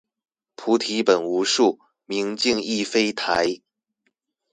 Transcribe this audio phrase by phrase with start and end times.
[0.55, 3.61] 菩提本無樹，明鏡亦非台